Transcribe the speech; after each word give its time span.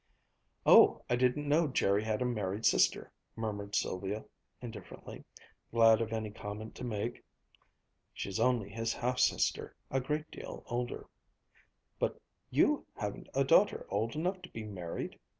"Oh, 0.65 1.05
I 1.11 1.15
didn't 1.15 1.47
know 1.47 1.67
Jerry 1.67 2.03
had 2.03 2.23
a 2.23 2.25
married 2.25 2.65
sister," 2.65 3.11
murmured 3.35 3.75
Sylvia 3.75 4.25
indifferently, 4.59 5.25
glad 5.71 6.01
of 6.01 6.11
any 6.11 6.31
comment 6.31 6.73
to 6.77 6.83
make. 6.83 7.23
"She's 8.11 8.39
only 8.39 8.71
his 8.71 8.93
half 8.93 9.19
sister, 9.19 9.75
a 9.91 9.99
great 10.01 10.31
deal 10.31 10.63
older." 10.65 11.05
"But 11.99 12.19
you 12.49 12.83
haven't 12.97 13.29
a 13.35 13.43
daughter 13.43 13.85
old 13.91 14.15
enough 14.15 14.41
to 14.41 14.49
be 14.49 14.63
married?" 14.63 15.19